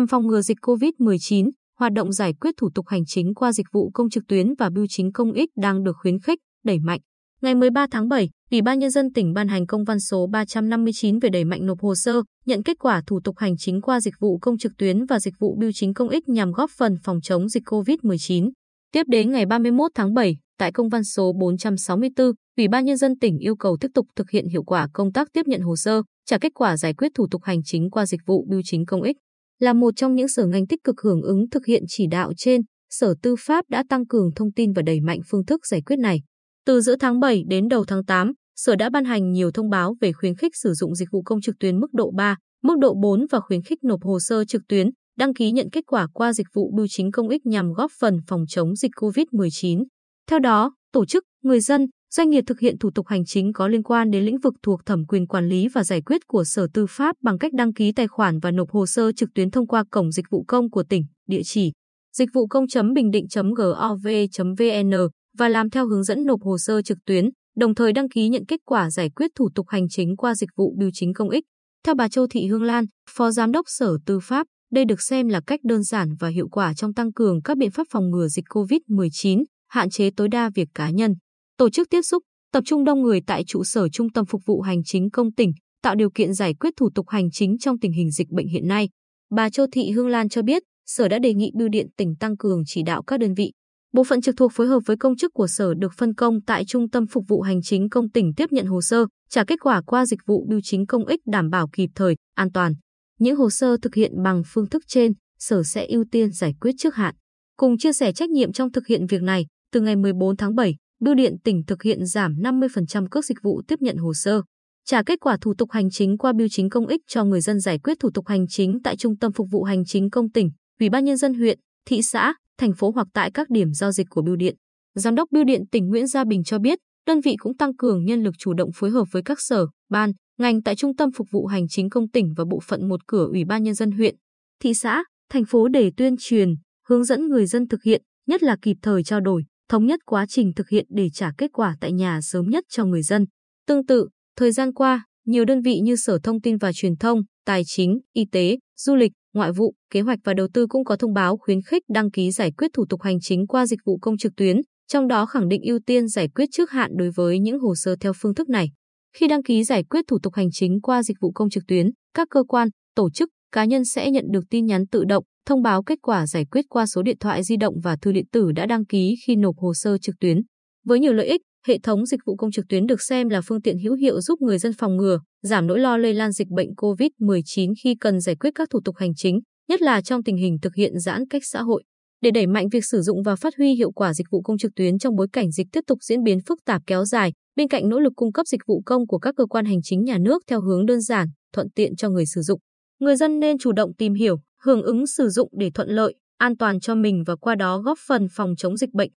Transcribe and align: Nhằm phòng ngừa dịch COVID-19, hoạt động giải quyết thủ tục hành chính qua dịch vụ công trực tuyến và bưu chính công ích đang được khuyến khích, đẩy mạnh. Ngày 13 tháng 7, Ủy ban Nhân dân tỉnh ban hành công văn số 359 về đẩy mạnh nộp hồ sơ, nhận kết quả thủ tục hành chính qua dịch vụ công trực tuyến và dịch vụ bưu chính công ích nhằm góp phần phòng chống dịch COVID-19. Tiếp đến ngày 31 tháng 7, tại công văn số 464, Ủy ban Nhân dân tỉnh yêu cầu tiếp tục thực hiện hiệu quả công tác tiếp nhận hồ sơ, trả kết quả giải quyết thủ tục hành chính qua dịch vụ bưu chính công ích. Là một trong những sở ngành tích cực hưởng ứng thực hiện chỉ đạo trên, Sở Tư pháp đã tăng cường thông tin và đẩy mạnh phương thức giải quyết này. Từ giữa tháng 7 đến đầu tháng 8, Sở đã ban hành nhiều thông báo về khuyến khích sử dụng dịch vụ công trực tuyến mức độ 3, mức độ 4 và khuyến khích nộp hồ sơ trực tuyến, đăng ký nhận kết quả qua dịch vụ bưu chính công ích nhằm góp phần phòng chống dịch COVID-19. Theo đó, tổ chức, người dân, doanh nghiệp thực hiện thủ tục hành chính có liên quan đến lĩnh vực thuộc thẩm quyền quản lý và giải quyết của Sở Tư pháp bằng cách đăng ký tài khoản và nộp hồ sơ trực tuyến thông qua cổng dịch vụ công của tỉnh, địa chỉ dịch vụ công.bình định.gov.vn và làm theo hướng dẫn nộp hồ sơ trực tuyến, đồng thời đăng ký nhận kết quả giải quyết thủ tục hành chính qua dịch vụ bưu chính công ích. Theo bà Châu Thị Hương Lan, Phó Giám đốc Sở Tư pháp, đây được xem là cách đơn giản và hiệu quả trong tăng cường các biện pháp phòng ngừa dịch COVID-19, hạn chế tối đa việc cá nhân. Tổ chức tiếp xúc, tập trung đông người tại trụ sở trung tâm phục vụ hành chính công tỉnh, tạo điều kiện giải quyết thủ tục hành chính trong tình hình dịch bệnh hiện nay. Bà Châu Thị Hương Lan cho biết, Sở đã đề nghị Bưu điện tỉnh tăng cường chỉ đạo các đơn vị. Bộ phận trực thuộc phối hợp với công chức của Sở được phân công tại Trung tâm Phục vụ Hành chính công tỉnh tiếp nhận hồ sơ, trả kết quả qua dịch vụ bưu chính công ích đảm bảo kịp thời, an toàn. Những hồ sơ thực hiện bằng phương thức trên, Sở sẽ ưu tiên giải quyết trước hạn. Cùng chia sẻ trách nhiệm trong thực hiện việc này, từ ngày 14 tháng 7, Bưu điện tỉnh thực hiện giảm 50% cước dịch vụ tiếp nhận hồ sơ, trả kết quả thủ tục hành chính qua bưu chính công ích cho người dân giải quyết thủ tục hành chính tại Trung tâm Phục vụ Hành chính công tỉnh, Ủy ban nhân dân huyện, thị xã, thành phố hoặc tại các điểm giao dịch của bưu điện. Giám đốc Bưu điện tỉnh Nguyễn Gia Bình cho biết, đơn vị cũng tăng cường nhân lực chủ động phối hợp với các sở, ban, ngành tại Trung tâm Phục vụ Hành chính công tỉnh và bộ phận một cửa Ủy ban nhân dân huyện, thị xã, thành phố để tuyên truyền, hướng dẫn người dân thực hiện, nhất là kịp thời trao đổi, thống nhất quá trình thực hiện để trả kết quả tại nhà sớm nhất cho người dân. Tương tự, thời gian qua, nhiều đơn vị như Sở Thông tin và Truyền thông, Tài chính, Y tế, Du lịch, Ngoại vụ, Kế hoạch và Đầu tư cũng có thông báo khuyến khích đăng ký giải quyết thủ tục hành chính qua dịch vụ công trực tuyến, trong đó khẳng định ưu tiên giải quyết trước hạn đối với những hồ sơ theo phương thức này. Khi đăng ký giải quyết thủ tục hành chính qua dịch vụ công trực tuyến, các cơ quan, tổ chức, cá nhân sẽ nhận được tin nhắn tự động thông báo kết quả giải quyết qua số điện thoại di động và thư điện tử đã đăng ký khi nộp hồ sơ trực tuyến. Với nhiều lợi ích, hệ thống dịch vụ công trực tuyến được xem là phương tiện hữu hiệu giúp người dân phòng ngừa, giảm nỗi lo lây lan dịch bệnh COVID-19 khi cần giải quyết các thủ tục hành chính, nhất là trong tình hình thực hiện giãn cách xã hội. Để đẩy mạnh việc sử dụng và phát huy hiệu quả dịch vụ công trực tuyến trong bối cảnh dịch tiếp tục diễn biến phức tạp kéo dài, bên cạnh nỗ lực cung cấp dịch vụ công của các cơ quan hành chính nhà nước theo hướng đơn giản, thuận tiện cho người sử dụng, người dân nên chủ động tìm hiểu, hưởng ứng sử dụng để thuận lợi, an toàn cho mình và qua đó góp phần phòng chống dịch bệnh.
Nhằm 0.00 0.06
phòng 0.06 0.26
ngừa 0.26 0.40
dịch 0.40 0.58
COVID-19, 0.62 1.50
hoạt 1.78 1.92
động 1.92 2.12
giải 2.12 2.34
quyết 2.40 2.54
thủ 2.56 2.70
tục 2.74 2.86
hành 2.88 3.04
chính 3.06 3.34
qua 3.34 3.52
dịch 3.52 3.66
vụ 3.72 3.90
công 3.94 4.10
trực 4.10 4.24
tuyến 4.28 4.54
và 4.58 4.70
bưu 4.70 4.86
chính 4.88 5.12
công 5.12 5.32
ích 5.32 5.50
đang 5.56 5.82
được 5.82 5.96
khuyến 6.02 6.20
khích, 6.20 6.38
đẩy 6.64 6.78
mạnh. 6.78 7.00
Ngày 7.42 7.54
13 7.54 7.86
tháng 7.90 8.08
7, 8.08 8.30
Ủy 8.50 8.62
ban 8.62 8.78
Nhân 8.78 8.90
dân 8.90 9.12
tỉnh 9.12 9.32
ban 9.32 9.48
hành 9.48 9.66
công 9.66 9.84
văn 9.84 10.00
số 10.00 10.26
359 10.26 11.18
về 11.18 11.28
đẩy 11.28 11.44
mạnh 11.44 11.66
nộp 11.66 11.80
hồ 11.80 11.94
sơ, 11.94 12.22
nhận 12.46 12.62
kết 12.62 12.76
quả 12.78 13.02
thủ 13.06 13.20
tục 13.24 13.38
hành 13.38 13.56
chính 13.56 13.80
qua 13.80 14.00
dịch 14.00 14.14
vụ 14.20 14.38
công 14.38 14.58
trực 14.58 14.72
tuyến 14.78 15.04
và 15.04 15.20
dịch 15.20 15.34
vụ 15.38 15.56
bưu 15.60 15.70
chính 15.74 15.94
công 15.94 16.08
ích 16.08 16.28
nhằm 16.28 16.52
góp 16.52 16.70
phần 16.76 16.96
phòng 17.04 17.20
chống 17.22 17.48
dịch 17.48 17.62
COVID-19. 17.66 18.50
Tiếp 18.92 19.02
đến 19.08 19.30
ngày 19.30 19.46
31 19.46 19.90
tháng 19.94 20.14
7, 20.14 20.36
tại 20.58 20.72
công 20.72 20.88
văn 20.88 21.04
số 21.04 21.32
464, 21.40 22.32
Ủy 22.56 22.68
ban 22.68 22.84
Nhân 22.84 22.96
dân 22.96 23.18
tỉnh 23.18 23.38
yêu 23.38 23.56
cầu 23.56 23.76
tiếp 23.80 23.88
tục 23.94 24.06
thực 24.16 24.30
hiện 24.30 24.48
hiệu 24.48 24.62
quả 24.62 24.88
công 24.92 25.12
tác 25.12 25.28
tiếp 25.32 25.42
nhận 25.46 25.60
hồ 25.60 25.76
sơ, 25.76 26.02
trả 26.26 26.38
kết 26.38 26.52
quả 26.54 26.76
giải 26.76 26.94
quyết 26.94 27.12
thủ 27.14 27.26
tục 27.30 27.42
hành 27.44 27.62
chính 27.64 27.90
qua 27.90 28.06
dịch 28.06 28.20
vụ 28.26 28.46
bưu 28.50 28.60
chính 28.64 28.86
công 28.86 29.02
ích. 29.02 29.16
Là 29.60 29.72
một 29.72 29.96
trong 29.96 30.14
những 30.14 30.28
sở 30.28 30.46
ngành 30.46 30.66
tích 30.66 30.84
cực 30.84 31.00
hưởng 31.00 31.22
ứng 31.22 31.50
thực 31.50 31.66
hiện 31.66 31.82
chỉ 31.88 32.06
đạo 32.06 32.32
trên, 32.36 32.60
Sở 32.90 33.14
Tư 33.22 33.34
pháp 33.38 33.64
đã 33.68 33.84
tăng 33.88 34.06
cường 34.06 34.30
thông 34.36 34.52
tin 34.52 34.72
và 34.72 34.82
đẩy 34.82 35.00
mạnh 35.00 35.20
phương 35.30 35.44
thức 35.44 35.66
giải 35.66 35.82
quyết 35.82 35.98
này. 35.98 36.20
Từ 36.66 36.80
giữa 36.80 36.96
tháng 36.96 37.20
7 37.20 37.44
đến 37.48 37.68
đầu 37.68 37.84
tháng 37.84 38.04
8, 38.04 38.32
Sở 38.56 38.76
đã 38.76 38.90
ban 38.90 39.04
hành 39.04 39.32
nhiều 39.32 39.50
thông 39.50 39.70
báo 39.70 39.96
về 40.00 40.12
khuyến 40.12 40.36
khích 40.36 40.52
sử 40.56 40.72
dụng 40.72 40.94
dịch 40.94 41.08
vụ 41.12 41.22
công 41.22 41.40
trực 41.40 41.54
tuyến 41.60 41.80
mức 41.80 41.92
độ 41.92 42.10
3, 42.16 42.36
mức 42.62 42.78
độ 42.78 42.94
4 43.02 43.26
và 43.30 43.40
khuyến 43.40 43.62
khích 43.62 43.84
nộp 43.84 44.02
hồ 44.02 44.20
sơ 44.20 44.44
trực 44.44 44.62
tuyến, 44.68 44.90
đăng 45.18 45.34
ký 45.34 45.50
nhận 45.50 45.70
kết 45.72 45.84
quả 45.86 46.06
qua 46.14 46.32
dịch 46.32 46.46
vụ 46.54 46.72
bưu 46.76 46.86
chính 46.88 47.12
công 47.12 47.28
ích 47.28 47.46
nhằm 47.46 47.72
góp 47.72 47.90
phần 48.00 48.18
phòng 48.26 48.44
chống 48.48 48.76
dịch 48.76 48.90
COVID-19. 48.96 49.84
Theo 50.30 50.38
đó, 50.38 50.74
tổ 50.92 51.06
chức, 51.06 51.24
người 51.42 51.60
dân, 51.60 51.86
doanh 52.14 52.30
nghiệp 52.30 52.44
thực 52.46 52.60
hiện 52.60 52.78
thủ 52.78 52.90
tục 52.94 53.06
hành 53.06 53.24
chính 53.24 53.52
có 53.52 53.68
liên 53.68 53.82
quan 53.82 54.10
đến 54.10 54.24
lĩnh 54.24 54.38
vực 54.38 54.54
thuộc 54.62 54.86
thẩm 54.86 55.06
quyền 55.06 55.26
quản 55.26 55.48
lý 55.48 55.68
và 55.68 55.84
giải 55.84 56.02
quyết 56.02 56.26
của 56.26 56.44
Sở 56.44 56.66
Tư 56.74 56.86
pháp 56.88 57.16
bằng 57.22 57.38
cách 57.38 57.52
đăng 57.52 57.72
ký 57.72 57.92
tài 57.92 58.08
khoản 58.08 58.38
và 58.38 58.50
nộp 58.50 58.70
hồ 58.70 58.86
sơ 58.86 59.12
trực 59.12 59.28
tuyến 59.34 59.50
thông 59.50 59.66
qua 59.66 59.84
cổng 59.90 60.10
dịch 60.10 60.24
vụ 60.30 60.44
công 60.48 60.70
của 60.70 60.82
tỉnh, 60.82 61.04
địa 61.26 61.42
chỉ 61.44 61.72
dịch 62.16 62.28
vụ 62.34 62.46
công.bình 62.46 63.10
định.gov.vn 63.10 64.90
và 65.38 65.48
làm 65.48 65.70
theo 65.70 65.86
hướng 65.86 66.04
dẫn 66.04 66.24
nộp 66.24 66.42
hồ 66.42 66.58
sơ 66.58 66.82
trực 66.82 66.98
tuyến, 67.06 67.28
đồng 67.56 67.74
thời 67.74 67.92
đăng 67.92 68.08
ký 68.08 68.28
nhận 68.28 68.46
kết 68.46 68.60
quả 68.64 68.90
giải 68.90 69.10
quyết 69.10 69.30
thủ 69.34 69.48
tục 69.54 69.68
hành 69.68 69.88
chính 69.88 70.16
qua 70.16 70.34
dịch 70.34 70.50
vụ 70.56 70.74
bưu 70.78 70.90
chính 70.94 71.14
công 71.14 71.30
ích. 71.30 71.44
Theo 71.84 71.94
bà 71.94 72.08
Châu 72.08 72.26
Thị 72.26 72.46
Hương 72.46 72.62
Lan, 72.62 72.84
Phó 73.10 73.30
Giám 73.30 73.52
đốc 73.52 73.64
Sở 73.68 73.98
Tư 74.06 74.20
pháp, 74.20 74.46
đây 74.72 74.84
được 74.84 75.00
xem 75.00 75.28
là 75.28 75.40
cách 75.46 75.60
đơn 75.62 75.82
giản 75.82 76.14
và 76.20 76.28
hiệu 76.28 76.48
quả 76.48 76.74
trong 76.74 76.94
tăng 76.94 77.12
cường 77.12 77.42
các 77.42 77.56
biện 77.56 77.70
pháp 77.70 77.86
phòng 77.90 78.10
ngừa 78.10 78.28
dịch 78.28 78.44
COVID-19, 78.48 79.44
hạn 79.68 79.90
chế 79.90 80.10
tối 80.16 80.28
đa 80.28 80.50
việc 80.54 80.68
cá 80.74 80.90
nhân. 80.90 81.14
Tổ 81.60 81.70
chức 81.70 81.90
tiếp 81.90 82.02
xúc, 82.02 82.22
tập 82.52 82.62
trung 82.66 82.84
đông 82.84 83.02
người 83.02 83.20
tại 83.26 83.44
trụ 83.44 83.64
sở 83.64 83.88
trung 83.88 84.12
tâm 84.12 84.26
phục 84.26 84.42
vụ 84.46 84.60
hành 84.60 84.84
chính 84.84 85.10
công 85.10 85.32
tỉnh, 85.32 85.52
tạo 85.82 85.94
điều 85.94 86.10
kiện 86.10 86.34
giải 86.34 86.54
quyết 86.54 86.74
thủ 86.76 86.90
tục 86.94 87.08
hành 87.08 87.30
chính 87.30 87.58
trong 87.58 87.78
tình 87.78 87.92
hình 87.92 88.10
dịch 88.10 88.28
bệnh 88.30 88.46
hiện 88.46 88.68
nay. 88.68 88.88
Bà 89.30 89.50
Châu 89.50 89.66
Thị 89.72 89.90
Hương 89.90 90.08
Lan 90.08 90.28
cho 90.28 90.42
biết, 90.42 90.62
Sở 90.86 91.08
đã 91.08 91.18
đề 91.18 91.34
nghị 91.34 91.50
Bưu 91.58 91.68
điện 91.68 91.86
tỉnh 91.96 92.16
tăng 92.16 92.36
cường 92.36 92.62
chỉ 92.66 92.82
đạo 92.82 93.02
các 93.02 93.20
đơn 93.20 93.34
vị. 93.34 93.52
Bộ 93.92 94.04
phận 94.04 94.20
trực 94.20 94.34
thuộc 94.36 94.52
phối 94.54 94.66
hợp 94.66 94.80
với 94.86 94.96
công 94.96 95.16
chức 95.16 95.32
của 95.34 95.46
Sở 95.46 95.74
được 95.74 95.92
phân 95.96 96.14
công 96.14 96.40
tại 96.42 96.64
Trung 96.64 96.90
tâm 96.90 97.06
Phục 97.06 97.24
vụ 97.28 97.40
Hành 97.40 97.62
chính 97.62 97.88
công 97.88 98.10
tỉnh 98.10 98.32
tiếp 98.36 98.52
nhận 98.52 98.66
hồ 98.66 98.82
sơ, 98.82 99.06
trả 99.30 99.44
kết 99.44 99.60
quả 99.62 99.82
qua 99.86 100.06
dịch 100.06 100.20
vụ 100.26 100.46
bưu 100.48 100.60
chính 100.62 100.86
công 100.86 101.06
ích 101.06 101.20
đảm 101.26 101.50
bảo 101.50 101.68
kịp 101.72 101.90
thời, 101.94 102.16
an 102.34 102.52
toàn. 102.52 102.74
Những 103.18 103.36
hồ 103.36 103.50
sơ 103.50 103.76
thực 103.82 103.94
hiện 103.94 104.22
bằng 104.22 104.42
phương 104.46 104.68
thức 104.68 104.82
trên, 104.86 105.12
Sở 105.38 105.62
sẽ 105.62 105.86
ưu 105.86 106.04
tiên 106.10 106.32
giải 106.32 106.54
quyết 106.60 106.72
trước 106.78 106.94
hạn. 106.94 107.14
Cùng 107.56 107.78
chia 107.78 107.92
sẻ 107.92 108.12
trách 108.12 108.30
nhiệm 108.30 108.52
trong 108.52 108.72
thực 108.72 108.86
hiện 108.86 109.06
việc 109.06 109.22
này, 109.22 109.46
từ 109.72 109.80
ngày 109.80 109.96
14 109.96 110.36
tháng 110.36 110.54
7, 110.54 110.74
Bưu 111.00 111.14
điện 111.14 111.36
tỉnh 111.44 111.62
thực 111.66 111.82
hiện 111.82 112.06
giảm 112.06 112.34
50% 112.34 113.06
cước 113.10 113.24
dịch 113.24 113.38
vụ 113.42 113.62
tiếp 113.68 113.76
nhận 113.82 113.96
hồ 113.96 114.14
sơ, 114.14 114.42
trả 114.84 115.02
kết 115.02 115.20
quả 115.20 115.36
thủ 115.40 115.54
tục 115.58 115.70
hành 115.70 115.90
chính 115.90 116.18
qua 116.18 116.32
bưu 116.32 116.48
chính 116.50 116.70
công 116.70 116.86
ích 116.86 117.00
cho 117.06 117.24
người 117.24 117.40
dân 117.40 117.60
giải 117.60 117.78
quyết 117.78 117.98
thủ 118.00 118.10
tục 118.14 118.26
hành 118.26 118.46
chính 118.48 118.78
tại 118.84 118.96
Trung 118.96 119.16
tâm 119.16 119.32
Phục 119.32 119.46
vụ 119.50 119.62
Hành 119.62 119.84
chính 119.84 120.10
công 120.10 120.30
tỉnh, 120.30 120.50
Ủy 120.80 120.90
ban 120.90 121.04
nhân 121.04 121.16
dân 121.16 121.34
huyện, 121.34 121.58
thị 121.86 122.02
xã, 122.02 122.34
thành 122.58 122.72
phố 122.72 122.90
hoặc 122.90 123.06
tại 123.14 123.30
các 123.30 123.50
điểm 123.50 123.72
giao 123.72 123.92
dịch 123.92 124.06
của 124.10 124.22
bưu 124.22 124.36
điện. 124.36 124.54
Giám 124.94 125.14
đốc 125.14 125.28
Bưu 125.30 125.44
điện 125.44 125.62
tỉnh 125.72 125.88
Nguyễn 125.88 126.06
Gia 126.06 126.24
Bình 126.24 126.44
cho 126.44 126.58
biết, 126.58 126.78
đơn 127.06 127.20
vị 127.20 127.36
cũng 127.38 127.56
tăng 127.56 127.76
cường 127.76 128.04
nhân 128.04 128.22
lực 128.22 128.34
chủ 128.38 128.54
động 128.54 128.70
phối 128.74 128.90
hợp 128.90 129.04
với 129.10 129.22
các 129.22 129.40
sở, 129.40 129.66
ban, 129.90 130.12
ngành 130.38 130.62
tại 130.62 130.76
Trung 130.76 130.96
tâm 130.96 131.10
Phục 131.12 131.26
vụ 131.30 131.46
Hành 131.46 131.68
chính 131.68 131.90
công 131.90 132.08
tỉnh 132.08 132.34
và 132.36 132.44
bộ 132.50 132.60
phận 132.60 132.88
một 132.88 133.06
cửa 133.06 133.26
Ủy 133.26 133.44
ban 133.44 133.62
nhân 133.62 133.74
dân 133.74 133.90
huyện, 133.90 134.14
thị 134.62 134.74
xã, 134.74 135.04
thành 135.30 135.44
phố 135.44 135.68
để 135.68 135.90
tuyên 135.96 136.14
truyền, 136.18 136.54
hướng 136.88 137.04
dẫn 137.04 137.28
người 137.28 137.46
dân 137.46 137.68
thực 137.68 137.82
hiện, 137.82 138.02
nhất 138.26 138.42
là 138.42 138.56
kịp 138.62 138.76
thời 138.82 139.02
trao 139.02 139.20
đổi, 139.20 139.42
thống 139.70 139.86
nhất 139.86 140.00
quá 140.06 140.26
trình 140.28 140.52
thực 140.56 140.68
hiện 140.68 140.86
để 140.88 141.08
trả 141.12 141.30
kết 141.38 141.50
quả 141.52 141.76
tại 141.80 141.92
nhà 141.92 142.20
sớm 142.22 142.46
nhất 142.48 142.64
cho 142.68 142.84
người 142.84 143.02
dân. 143.02 143.26
Tương 143.66 143.86
tự, 143.86 144.08
thời 144.36 144.52
gian 144.52 144.72
qua, 144.72 145.04
nhiều 145.26 145.44
đơn 145.44 145.60
vị 145.60 145.80
như 145.80 145.96
Sở 145.96 146.18
Thông 146.22 146.40
tin 146.40 146.56
và 146.56 146.72
Truyền 146.72 146.96
thông, 146.96 147.22
Tài 147.46 147.62
chính, 147.66 147.98
Y 148.12 148.24
tế, 148.32 148.58
Du 148.76 148.94
lịch, 148.94 149.12
Ngoại 149.34 149.52
vụ, 149.52 149.74
Kế 149.90 150.00
hoạch 150.00 150.18
và 150.24 150.34
Đầu 150.34 150.48
tư 150.54 150.66
cũng 150.66 150.84
có 150.84 150.96
thông 150.96 151.14
báo 151.14 151.36
khuyến 151.36 151.62
khích 151.62 151.82
đăng 151.88 152.10
ký 152.10 152.30
giải 152.30 152.52
quyết 152.52 152.70
thủ 152.74 152.86
tục 152.88 153.02
hành 153.02 153.18
chính 153.20 153.46
qua 153.46 153.66
dịch 153.66 153.78
vụ 153.84 153.98
công 154.02 154.16
trực 154.16 154.32
tuyến, 154.36 154.56
trong 154.88 155.08
đó 155.08 155.26
khẳng 155.26 155.48
định 155.48 155.62
ưu 155.62 155.78
tiên 155.86 156.08
giải 156.08 156.28
quyết 156.28 156.48
trước 156.52 156.70
hạn 156.70 156.90
đối 156.96 157.10
với 157.10 157.38
những 157.38 157.58
hồ 157.58 157.74
sơ 157.74 157.96
theo 158.00 158.12
phương 158.20 158.34
thức 158.34 158.48
này. 158.48 158.70
Khi 159.16 159.28
đăng 159.28 159.42
ký 159.42 159.64
giải 159.64 159.84
quyết 159.84 160.04
thủ 160.08 160.18
tục 160.22 160.34
hành 160.34 160.48
chính 160.52 160.80
qua 160.80 161.02
dịch 161.02 161.16
vụ 161.20 161.32
công 161.32 161.50
trực 161.50 161.64
tuyến, 161.68 161.90
các 162.14 162.28
cơ 162.30 162.42
quan, 162.48 162.68
tổ 162.94 163.10
chức, 163.10 163.28
cá 163.52 163.64
nhân 163.64 163.84
sẽ 163.84 164.10
nhận 164.10 164.24
được 164.30 164.44
tin 164.50 164.66
nhắn 164.66 164.86
tự 164.86 165.04
động 165.04 165.24
thông 165.46 165.62
báo 165.62 165.82
kết 165.82 165.98
quả 166.02 166.26
giải 166.26 166.44
quyết 166.44 166.64
qua 166.68 166.86
số 166.86 167.02
điện 167.02 167.16
thoại 167.20 167.42
di 167.42 167.56
động 167.56 167.74
và 167.82 167.96
thư 167.96 168.12
điện 168.12 168.26
tử 168.32 168.52
đã 168.52 168.66
đăng 168.66 168.86
ký 168.86 169.14
khi 169.26 169.36
nộp 169.36 169.56
hồ 169.58 169.74
sơ 169.74 169.98
trực 169.98 170.14
tuyến. 170.20 170.40
Với 170.86 171.00
nhiều 171.00 171.12
lợi 171.12 171.26
ích, 171.26 171.40
hệ 171.66 171.78
thống 171.82 172.06
dịch 172.06 172.20
vụ 172.26 172.36
công 172.36 172.50
trực 172.50 172.64
tuyến 172.68 172.86
được 172.86 173.02
xem 173.02 173.28
là 173.28 173.40
phương 173.40 173.62
tiện 173.62 173.78
hữu 173.78 173.94
hiệu 173.94 174.20
giúp 174.20 174.40
người 174.40 174.58
dân 174.58 174.72
phòng 174.78 174.96
ngừa, 174.96 175.20
giảm 175.42 175.66
nỗi 175.66 175.78
lo 175.78 175.96
lây 175.96 176.14
lan 176.14 176.32
dịch 176.32 176.48
bệnh 176.48 176.68
COVID-19 176.76 177.72
khi 177.82 177.94
cần 178.00 178.20
giải 178.20 178.36
quyết 178.36 178.50
các 178.54 178.70
thủ 178.70 178.80
tục 178.84 178.96
hành 178.96 179.14
chính, 179.14 179.40
nhất 179.68 179.82
là 179.82 180.00
trong 180.00 180.22
tình 180.22 180.36
hình 180.36 180.58
thực 180.62 180.74
hiện 180.74 180.98
giãn 180.98 181.28
cách 181.28 181.42
xã 181.44 181.62
hội. 181.62 181.82
Để 182.22 182.30
đẩy 182.30 182.46
mạnh 182.46 182.68
việc 182.68 182.84
sử 182.84 183.00
dụng 183.00 183.22
và 183.22 183.36
phát 183.36 183.54
huy 183.58 183.74
hiệu 183.74 183.90
quả 183.90 184.14
dịch 184.14 184.26
vụ 184.30 184.42
công 184.42 184.58
trực 184.58 184.72
tuyến 184.76 184.98
trong 184.98 185.16
bối 185.16 185.26
cảnh 185.32 185.50
dịch 185.50 185.66
tiếp 185.72 185.80
tục 185.86 185.98
diễn 186.02 186.22
biến 186.22 186.38
phức 186.46 186.58
tạp 186.66 186.82
kéo 186.86 187.04
dài, 187.04 187.32
bên 187.56 187.68
cạnh 187.68 187.88
nỗ 187.88 188.00
lực 188.00 188.12
cung 188.16 188.32
cấp 188.32 188.46
dịch 188.46 188.60
vụ 188.66 188.82
công 188.86 189.06
của 189.06 189.18
các 189.18 189.34
cơ 189.36 189.46
quan 189.46 189.64
hành 189.64 189.82
chính 189.82 190.04
nhà 190.04 190.18
nước 190.18 190.42
theo 190.46 190.60
hướng 190.60 190.86
đơn 190.86 191.00
giản, 191.00 191.28
thuận 191.54 191.70
tiện 191.70 191.96
cho 191.96 192.08
người 192.08 192.26
sử 192.26 192.40
dụng, 192.40 192.60
người 193.00 193.16
dân 193.16 193.40
nên 193.40 193.58
chủ 193.58 193.72
động 193.72 193.94
tìm 193.94 194.14
hiểu, 194.14 194.40
hưởng 194.62 194.82
ứng 194.82 195.06
sử 195.06 195.28
dụng 195.28 195.48
để 195.52 195.70
thuận 195.70 195.88
lợi, 195.88 196.14
an 196.38 196.56
toàn 196.56 196.80
cho 196.80 196.94
mình 196.94 197.24
và 197.26 197.36
qua 197.36 197.54
đó 197.54 197.78
góp 197.78 197.98
phần 198.06 198.26
phòng 198.32 198.54
chống 198.56 198.76
dịch 198.76 198.92
bệnh. 198.92 199.10